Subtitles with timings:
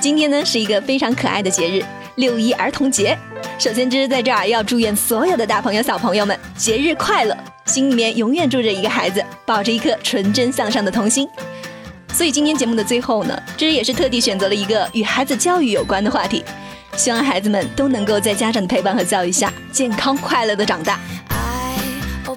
[0.00, 1.84] 今天呢是一个非常可爱的节日——
[2.16, 3.16] 六一儿童节。
[3.58, 7.36] 首先，芝芝在这儿要祝愿所有的大朋友、小朋友们节日快乐，
[7.66, 11.28] 心里面永远住着一个孩子，抱着一颗纯真向上的童心。
[12.12, 16.44] 所以今天节目的最后呢，芝芝也是特地选择了一个与孩子教育有关的话题，
[16.96, 20.98] 希望孩子们都能够在家长的陪伴和教育下，健康快乐的长大。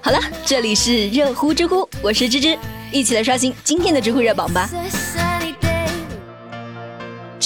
[0.01, 2.57] 好了，这里是热乎知乎，我是芝芝，
[2.91, 4.69] 一起来刷新今天的知乎热榜吧。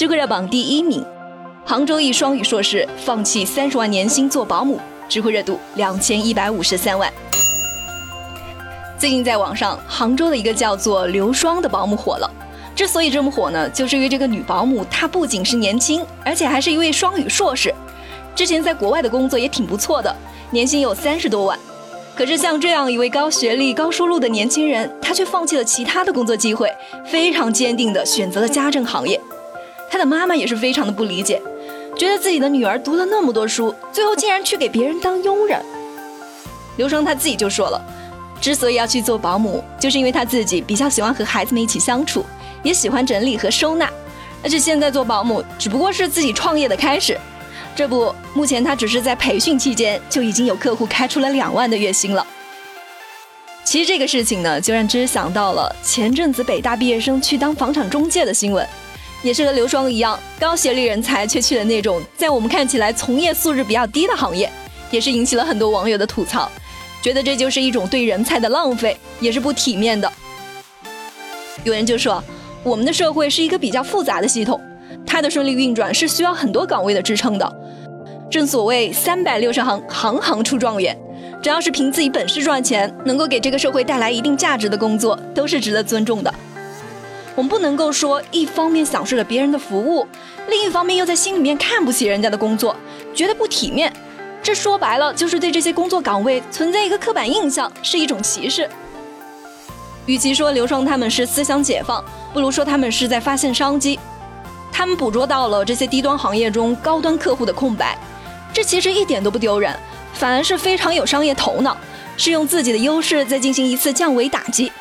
[0.00, 1.04] 知乎热榜第一名，
[1.62, 4.80] 杭州一双语硕士放弃三十万年薪做保姆，
[5.10, 7.12] 知乎热度两千一百五十三万。
[8.98, 12.30] 最近在网上，杭州的一个叫做刘双的保姆火了。
[12.74, 17.70] 之所以这么火呢，就是因为这个女保姆她不仅是年轻，而且还是一位双语硕士，
[18.34, 20.16] 之前在国外的工作也挺不错的，
[20.50, 21.58] 年薪有三十多万。
[22.16, 26.72] 可是像这样一位高学历、高收入的年轻人，他却放弃了其他的工作机会，
[27.04, 29.20] 非常坚定地选择了家政行业。
[29.90, 31.42] 他的妈妈也是非常的不理解，
[31.98, 35.60] 觉得自己的女儿读了那么多书，最后竟然去给别人当佣人。
[36.76, 37.84] 刘双他自己就说了，
[38.40, 42.24] 之所以要去做保姆，就是因为他自己比较喜欢和孩子们一起相处，
[42.62, 43.90] 也喜欢整理和收纳。
[44.42, 47.18] 而且现在做保姆只不过是自己创业的开始。
[47.76, 52.26] 这不，目前他只是在培训期间就已经有客户开出了两万的月薪了。
[53.64, 58.66] 其实这个事情呢，就让芝想到了前阵子北大毕业生去当房产中介的新闻。
[59.22, 64.50] 也是和刘双一样，高学历人才却去了那种在我们看起来从业素质比较低的行业，
[64.90, 66.50] 也是引起了很多网友的吐槽，
[67.02, 70.10] 觉得这就是一种对人才的浪费，也是不体面的。
[71.64, 72.24] 有人就说，
[72.62, 74.58] 我们的社会是一个比较复杂的系统，
[75.06, 77.56] 它的顺利运转是需要很多岗位的支撑的。
[78.30, 80.96] 正所谓三百六十行，行行出状元，
[81.42, 86.32] 只要是凭自己本事赚钱，能够给这个社会带来一定价值的工作，都是值得尊重的。
[87.34, 90.06] 我们不能够说一方面享受着别人的服务，
[90.48, 92.76] 另一方面又在心里面看不起人家的工作，
[93.14, 93.92] 觉得不体面。
[94.42, 98.68] 这说白了就是对这些工作岗位存在一个刻板印象，是一种歧视。
[100.06, 102.02] 与其说刘双他们是思想解放，
[102.32, 103.98] 不如说他们是在发现商机。
[104.72, 107.96] 他们捕捉到了这些低端行业中高端客户的空白，
[108.52, 109.78] 这其实一点都不丢人，
[110.14, 111.76] 反而是非常有商业头脑，
[112.16, 114.72] 是用自己的优势在进行一次降维打击。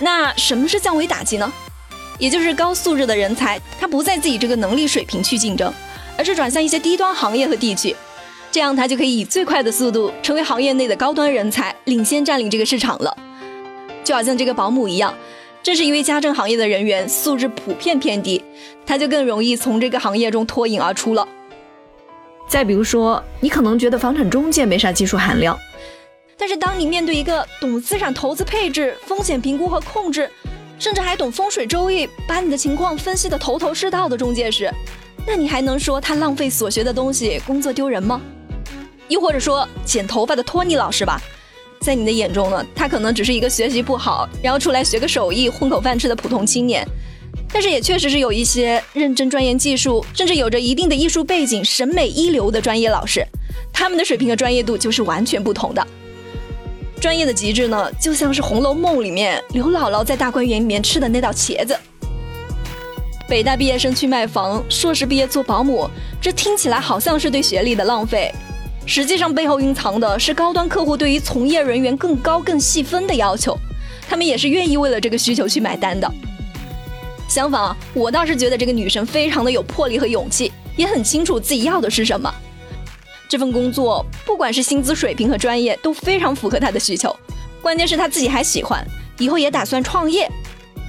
[0.00, 1.52] 那什么是降维打击呢？
[2.18, 5.72] 也就是高素质的人才，他不在自己这个能力水平去竞争，
[6.18, 7.94] 而是转向一些低端行业和地区，
[8.50, 13.16] 这样他就可以以最快的速度成为行业内的高端人才，领先占领这个市场了。
[14.02, 15.14] 就好像这个保姆一样，
[15.62, 18.42] 正是因为家政行业的人员素质普遍偏低，
[18.84, 21.26] 他就更容易从这个行业中脱颖而出了。
[22.48, 25.56] 再比如说，你可能觉得房产中介没啥技术含量。
[26.40, 30.30] 但是，当你面对一个懂资产投资配置、风险评估和控制，
[30.78, 34.72] 甚至还懂风水周易，把你的情况分析的头头是道的中介时，
[35.26, 38.22] 那你还能说他浪费所学的东西，工作丢人吗？
[39.08, 41.20] 又或者说剪头发的托尼老师吧，
[41.82, 46.82] 在你的眼中呢，他可能只是一个学习不好，然后出来学个手艺混口饭吃的普通青年，
[47.52, 53.22] 但是也确实是有一些认真钻研技术，甚至有着一定的艺术背景、审美一流的专业老师，
[53.74, 55.86] 他们的水平和专业度就是完全不同的。
[57.00, 61.74] 专业的极致呢，就像是《红楼梦》里面刘姥姥在大观园里面吃的那道茄子。
[63.26, 65.88] 北大毕业生去卖房，硕士毕业做保姆，
[66.20, 68.30] 这听起来好像是对学历的浪费，
[68.84, 73.56] 实际上背后蕴藏的是高端客户对于从业人员更高、更细分的要求，
[74.06, 76.12] 他们也是愿意为了这个需求去买单的。
[77.28, 82.30] 相反啊，我倒是觉得这个女生非常的有魄力和勇气，也很清楚自己要的是什么。
[83.30, 87.14] 这份工作，不管是薪资水平和专业，都非常符合他的需求。
[87.62, 88.84] 关键是他自己还喜欢，
[89.20, 90.28] 以后也打算创业，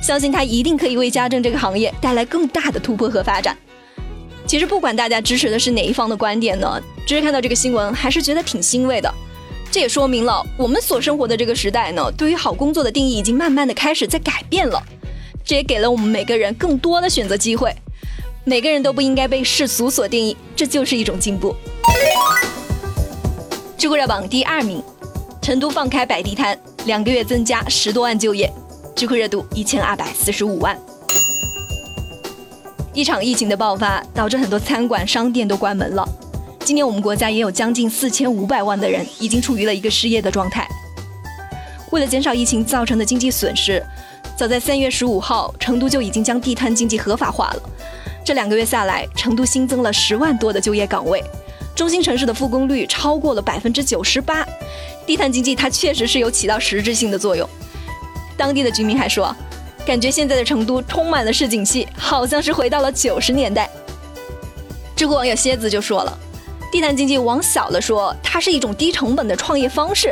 [0.02, 3.56] 相信他一定可以为家政这个行业带来更大的突破和发展。
[4.48, 9.14] 其实，不管大家支持的是哪一方的观点呢，只是看到这个新闻，还是觉得挺欣慰的。
[9.70, 14.82] 这也说明了我们所生活的这个时代呢，对于好工作的定义已经慢慢的开始在改变了。
[15.46, 17.72] 这也给了我们每个人更多的选择机会。
[18.44, 21.56] 每个人都不应该被世俗所定义，这就是一种进步。
[23.82, 24.80] 知乎热榜第二名，
[25.42, 26.56] 成都放开摆地摊，
[26.86, 28.48] 两个月增加十多万就业，
[28.96, 30.80] 知乎热度一千二百四十五万。
[32.94, 36.08] 一场疫情的爆发，导致很多餐馆、商店都关门了。
[36.60, 40.68] 今年我们国家也有将近四千五百万的人已经处于了一个失业的状态。
[41.90, 43.84] 为了减少疫情造成的经济损失，
[44.38, 47.64] 早在三月十五号，成都就已经将地摊经济合法化了。
[48.24, 51.24] 这两个月下来，成都新增了十万多的就业岗位。
[51.82, 54.48] 中心城市的复工率超过了百分之九十八，
[55.04, 57.50] 地摊经济它确实是有起到实质性的作用。
[58.38, 59.36] 当地的居民还说，
[59.84, 63.68] 感觉现在的成都充满了市井气，好像是回到了九十年代。
[64.96, 66.16] 知乎网友蝎子就说了
[66.72, 70.10] ：“地摊经济往小了说，它是一种低成本的创业方式；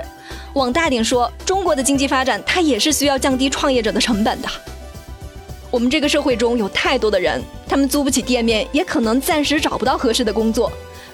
[0.56, 4.50] 往大点说，中国的经济发展它也是需要降低创业者的成本的。
[5.70, 10.72] 我们这个社会中有太多的人，他们租不起店面，也可能暂时找不到合适的工作，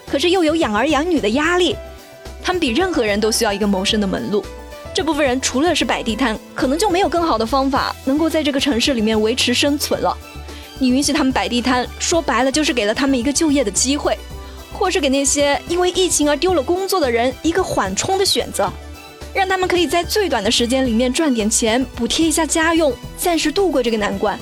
[0.07, 1.75] 可是又有养儿养女的压力，
[2.43, 4.43] 他们比任何人都需要一个谋生的门路。”
[4.93, 10.17] 这部分人除了是摆地摊，可能就没有更好的方法能够在这个城市里面维持生存了。
[10.79, 14.17] 你允许他们摆地摊，说白了就是给了他们一个就业的机会，
[14.71, 18.71] 或是给那些因为疫情而丢了工作的人一个缓冲的选择，
[19.33, 24.39] 让他们可以在最短的时间里面赚点钱，补贴一下家用，暂时度过这个难关。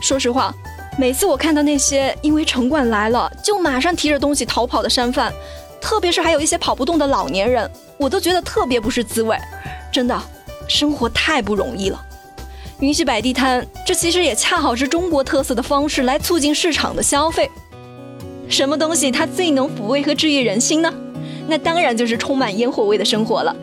[0.00, 0.54] 说实话，
[0.98, 5.32] 每次我看到那些因为城管来了就马上提着东西逃跑的商贩，
[5.80, 7.70] 特别是还有一些跑不动的老年人。
[7.96, 9.38] 我都觉得特别不是滋味，
[9.92, 10.20] 真的，
[10.66, 12.04] 生活太不容易了。
[12.80, 17.48] 允许摆地摊，这其实也恰好是中国特色的方式来促进市场的消费。
[18.48, 20.92] 什么东西它最能抚慰和治愈人心呢？
[21.46, 23.54] 那当然就是充满烟火味的生活了。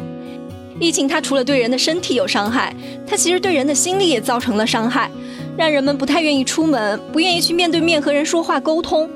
[0.79, 2.73] 疫情它除了对人的身体有伤害，
[3.05, 5.11] 它其实对人的心理也造成了伤害，
[5.57, 9.09] 让人们不太愿意出门，不愿意去面对面和人说话沟通。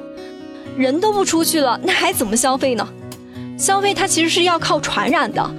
[0.78, 2.88] 人都不出去了，那还怎么消费呢？
[3.58, 5.52] 消费它其实是要靠传染的，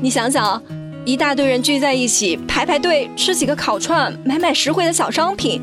[0.00, 0.62] 你想想，
[1.06, 5.62] 一大堆人聚在一起排排队吃几个烤串，买买实惠的小商品，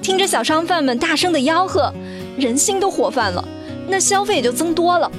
[0.00, 1.92] 听着小商贩们大声的吆喝，
[2.38, 3.44] 人心都活泛了，
[3.88, 5.10] 那消费也就增多了。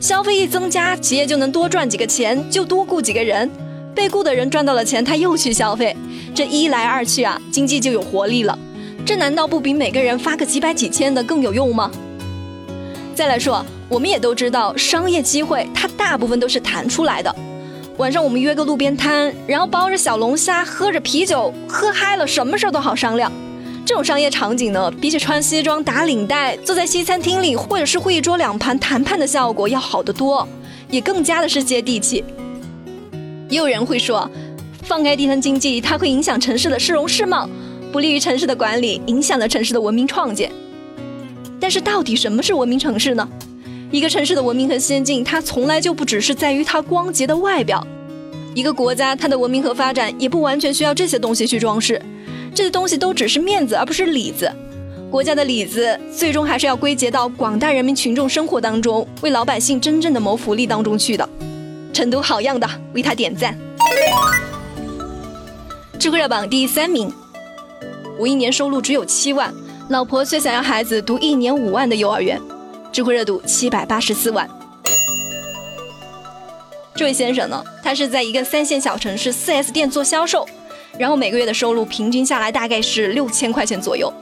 [0.00, 3.50] 消费一增加，企业就能多赚几个钱，就多雇几个人，
[3.98, 5.96] 被雇的人赚到了钱，他又去消费，
[6.32, 8.56] 这一来二去啊，经济就有活力了。
[9.04, 11.90] 这难道不比每个人发个几百几千的更有用吗？
[13.12, 13.66] 再来说。
[13.88, 17.34] 我们也都知道，商业机会它大部分都是谈出来的。
[17.96, 23.32] 晚上我们约个路边摊，然后包着小龙虾，喝着啤酒，喝嗨了，什么事儿都好商量。
[23.86, 30.46] 这种商业场景呢，比起穿西装打领带，坐在西餐厅里，或者是会议桌两盘谈判的效果要好得多，
[30.90, 32.22] 也更加的是接地气。
[33.48, 34.30] 也有人会说，
[34.82, 37.48] 放开地摊经济，它会影响城市的市容市貌，
[37.90, 40.50] 不利于城市的管理，影响了城市的文明创建。
[41.58, 43.28] 但是，到底什么是文明城市呢？
[43.90, 47.86] 一个城市的文明和先进，它从来就不只是在于它光洁的外表。
[48.54, 52.00] 一个国家它的文明和发展，也不完全需要这些东西去装饰，
[52.54, 54.50] 这些东西都只是面子，而不是里子。
[55.10, 61.26] 国家的里子，最终还是要归结到广大人民群众生活当中，为老百姓真正的谋福利当中去的。
[61.98, 63.58] 成都好样的，为他点赞。
[65.98, 67.12] 知乎热榜第三名，
[68.16, 69.52] 我一年收入只有七万，
[69.88, 72.40] 老婆却想要孩子读一年五万的幼儿园。
[72.92, 74.48] 知乎热度七百八十四万。
[76.94, 80.46] 这位先生呢，他是在一个三线小城市 4S 店做销售，
[81.00, 84.12] 然后每个月的收入平均下来大概是六千块钱左右。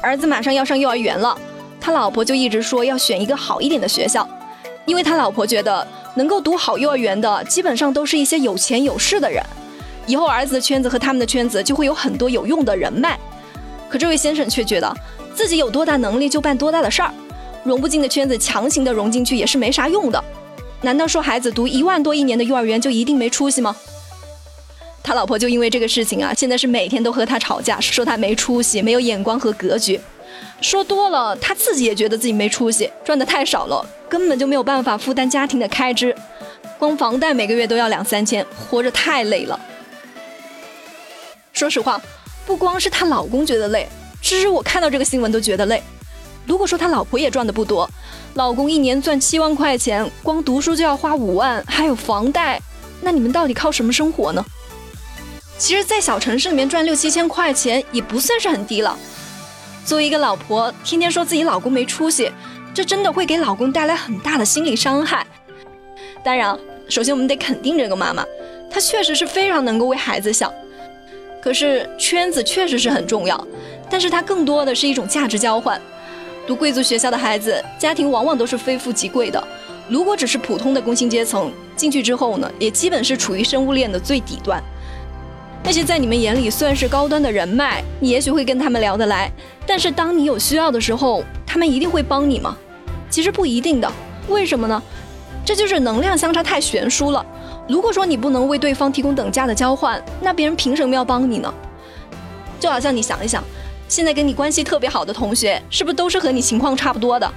[0.00, 1.36] 儿子马上要上幼儿园了，
[1.80, 4.28] 他老婆就一直说要选一个好一点的学校，
[4.86, 5.84] 因为他老婆觉得
[6.18, 9.40] 能够读好幼儿园的，基本上都是一些有钱有势的人，
[10.04, 13.16] 以后儿子的圈子和他们的圈子就会有很多有用的人脉。
[13.88, 14.92] 可这位先生却觉得
[15.32, 17.14] 自己有多大能力就办多大的事儿。
[17.62, 20.22] 融不进的圈子，强行的融进去也是没啥用的。
[20.80, 23.76] 难道说孩子读一万多一年的幼儿园就一定没出息吗？
[25.04, 30.00] 他老婆就因为这个事情啊，现在是每天都和他吵架，说他没出息，没有眼光和格局。
[30.60, 36.14] 说多了，他自己也觉得自己没出息，赚的太少了，根本就没有办法负担家庭的开支，
[36.78, 39.58] 光房贷每个月都要两三千，活着太累了。
[41.52, 42.00] 说实话，
[42.46, 43.88] 不光是她老公觉得累，
[44.22, 45.82] 其实我看到这个新闻都觉得累。
[46.46, 47.88] 如果说他老婆也赚的不多，
[48.34, 52.58] 老公一年赚七万块钱，光读书就要花五万，还有房贷，
[53.02, 54.42] 那你们到底靠什么生活呢？
[55.58, 58.96] 其实，在小城市里面赚六七千块钱也不算是很低了。
[59.84, 62.30] 作为一个老婆，天天说自己老公没出息，
[62.74, 65.26] 这真的会给老公带来很大的心理伤害。
[66.22, 66.58] 当然，
[66.88, 68.24] 首先我们得肯定这个妈妈，
[68.70, 70.52] 她确实是非常能够为孩子想。
[71.40, 73.46] 可是圈子确实是很重要，
[73.88, 75.80] 但是它更多的是一种价值交换。
[76.46, 79.42] 读贵族学校的孩子，家庭往往都是非富即贵的。
[79.88, 84.62] 如果只是普通的工薪阶层进去之后呢，也基本是处于生物链的最底端。
[85.64, 89.30] 那些在你们眼里算是高端的人脉，你也许会跟他们聊得来，
[89.66, 92.56] 但是当你有需要的时候，他们一定会帮你吗？
[93.10, 93.92] 其实不一定的。
[94.28, 94.82] 为什么呢？
[95.44, 97.24] 这就是能量相差太悬殊了。
[97.68, 101.52] 如果说你不能为对方提供等价的交换，那别人凭什么要帮你呢？
[102.60, 103.42] 就好像你想一想。
[103.88, 107.30] 现在跟你关系特别好的同学，是不是都是和你情况差不多的？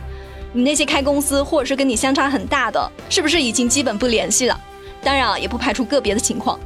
[0.51, 4.59] 你那些开公司或者是跟你相差很大的，是不是已经基本不联系了？
[5.01, 6.59] 当然啊，也不排除个别的情况。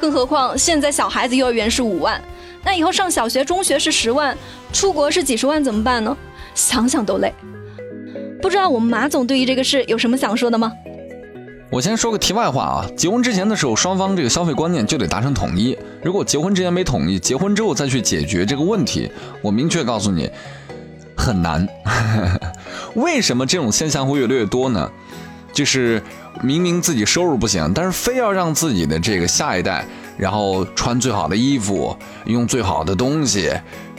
[0.00, 2.20] 更何况现在小孩子幼儿园是五万，
[2.64, 4.36] 那以后上小学、中学是十万，
[4.72, 6.16] 出国是几十万，怎么办呢？
[6.54, 7.32] 想想都累。
[8.40, 10.72] 不知道我们马总对于这个事有什么想说的吗？
[11.68, 15.76] 我先说个题外话啊，结婚之前的时候，双方这个消费观念就得达成统一。
[16.02, 19.10] 如果结婚之前没统一，结婚之后再去解决这个问题，
[19.42, 20.30] 我明确告诉你，
[21.16, 21.66] 很难。
[22.94, 24.90] 为什么这种现象会越来越多呢？
[25.56, 26.02] 就是
[26.42, 29.86] 明明自己收入不行，但是非要让自己的这个下一代，
[30.18, 31.96] 然后穿最好的衣服，
[32.26, 33.50] 用最好的东西，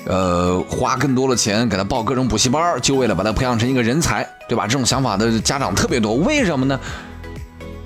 [0.05, 4.67] 呃，花更多的钱给他报各种补习班，就为了把他培养成一个人才，对吧？
[4.67, 6.79] 这种想法的家长特别多，为什么呢？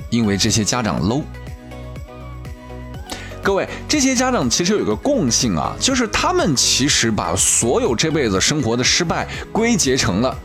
[0.09, 1.23] 因为这些家长 low，
[3.41, 10.37] 各位，这些家长其实有一个共性啊，就是他们其实把所有这辈子生活的失败归结成了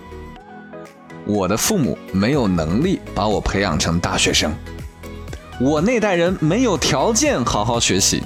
[1.26, 4.54] 我的父母没有能力把我培养成大学生，
[5.61, 8.23] 我那代人没有条件好好学习，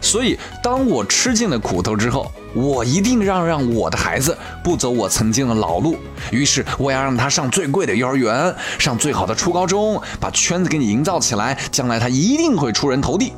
[0.00, 2.30] 所以当我吃尽了苦头之后。
[2.54, 5.96] 我一定让让我的孩子不走我曾经的老路，
[6.30, 13.32] 于是我要让他上最贵的幼儿园，上最好的初高中，把圈子给你营造起来，将来他一定会出人头地。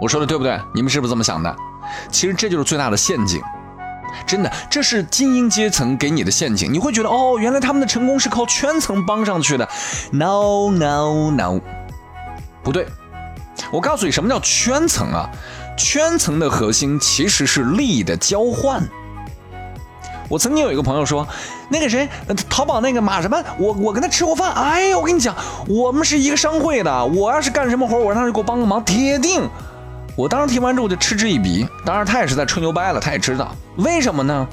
[0.00, 0.56] 我说的对不对？
[0.72, 1.56] 你们是不是这么想的？
[2.12, 3.42] 其实这就是最大的陷阱，
[4.26, 6.72] 真的，这是精英阶层给你的陷阱。
[6.72, 9.68] 你会觉得哦，原来他们的成功是靠圈层帮上去的。
[10.10, 11.60] No No No，
[12.62, 12.86] 不对，
[13.70, 15.30] 我告诉你什么叫圈层啊？
[15.76, 18.82] 圈层的核心其实是利益的交换。
[20.28, 21.26] 我曾经有一个朋友说，
[21.70, 22.06] 那个谁，
[22.50, 24.52] 淘宝那个马什么，我我跟他吃过饭。
[24.52, 25.34] 哎呀，我跟你讲，
[25.66, 29.48] 我们是一个商会的，我要是干什么活，我让他给我帮个忙，铁定。
[30.18, 31.64] 我当时听完之后就嗤之以鼻。
[31.86, 34.48] 当然，他也是在吹牛掰了，他也知道为什么呢？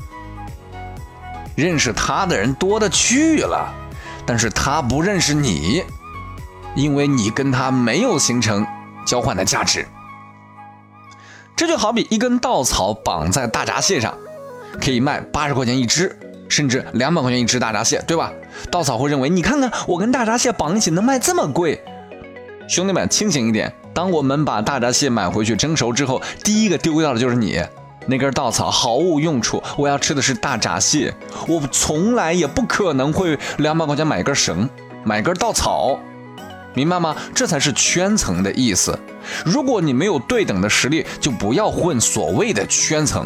[1.55, 3.74] 认识他的人多的去了，
[4.27, 5.84] 但是他不认识你，
[6.75, 8.63] 因为你跟他没有形成
[9.07, 9.88] 交换的价值。
[11.55, 14.15] 这就好比一根稻草绑在大闸蟹上，
[14.79, 16.15] 可以卖八十块钱一只，
[16.48, 18.31] 甚至两百块钱一只大闸蟹，对吧？
[18.69, 21.84] 稻草会认为，你看看我跟大闸蟹绑一起能卖这么贵。
[22.67, 23.74] 兄弟们，清醒一点！
[23.95, 27.63] 当我们把大闸蟹买回去蒸熟之后，第一个丢掉的就是你
[28.05, 29.63] 那根稻草，毫无用处。
[29.77, 31.15] 我要吃的是大闸蟹，
[31.47, 34.69] 我从来也不可能会两百块钱买根绳，
[35.05, 35.97] 买根稻草。
[36.73, 37.15] 明白吗？
[37.33, 38.99] 这才是圈层的意思。
[39.45, 43.25] 如果你没有对等的实力，就不要混所谓的圈层。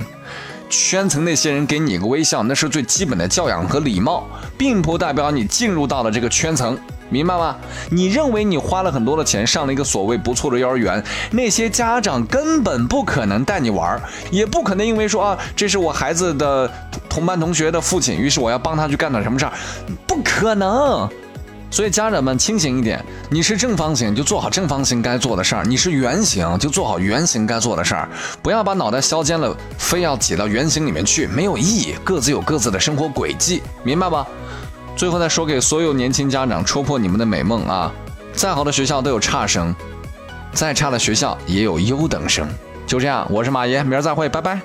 [0.70, 6.78] 圈层那些人给你个微笑，那是最基本的教养和礼貌，并不代表你进入到了这个圈层。
[7.10, 7.56] 明白吗？
[7.90, 14.00] 你认为你花了很多的钱上了一个所谓不错的幼儿园，那些家长根本不可能带你玩，
[14.32, 16.72] 也不可能因为说啊，这是我孩子的
[17.10, 19.54] 同班同学的父亲，于是我要帮他去干点什么事儿，
[20.08, 21.10] 不可能。
[21.72, 28.10] 所以家长们清醒一点，你是正方形就做好正方形该做的事儿，你是圆形就做好圆形该做的事儿，
[28.42, 31.94] 不要把脑袋削尖了，非要挤到圆形里面去，没有意义。
[32.04, 34.26] 各自有各自的生活轨迹，明白吧？
[35.00, 37.90] 最后再说给所有年轻家长，戳破你们的美梦啊！
[38.34, 39.74] 再好的学校都有差生，
[40.52, 42.46] 再差的学校也有优等生。
[42.86, 44.60] 就这样，我是马爷，明儿再会，拜拜。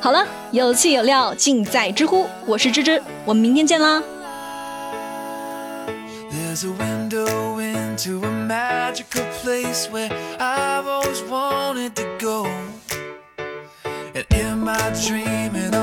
[0.00, 4.02] 好了，有气有料尽在知乎，我是芝芝，我们明天见啦。
[6.32, 12.46] There's a window into a magical place where I've always wanted to go.
[14.14, 15.74] And in my dream, it